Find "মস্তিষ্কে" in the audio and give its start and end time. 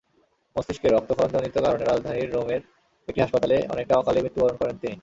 0.55-0.87